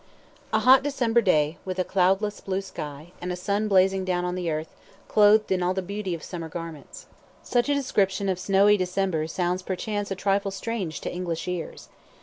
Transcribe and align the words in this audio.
A 0.51 0.57
hot 0.57 0.81
December 0.81 1.21
day, 1.21 1.59
with 1.63 1.77
a 1.77 1.83
cloudless 1.83 2.39
blue 2.39 2.61
sky, 2.61 3.11
and 3.21 3.31
a 3.31 3.35
sun 3.35 3.67
blazing 3.67 4.03
down 4.03 4.25
on 4.25 4.33
the 4.33 4.49
earth, 4.49 4.75
clothed 5.07 5.51
in 5.51 5.61
all 5.61 5.75
the 5.75 5.83
beauty 5.83 6.15
of 6.15 6.23
summer 6.23 6.49
garments. 6.49 7.05
Such 7.43 7.69
a 7.69 7.75
description 7.75 8.27
of 8.27 8.39
snowy 8.39 8.77
December 8.77 9.27
sounds 9.27 9.61
perchance 9.61 10.09
a 10.09 10.15
trifle 10.15 10.49
strange 10.49 11.01
to 11.01 11.13
English 11.13 11.47
ears. 11.47 11.87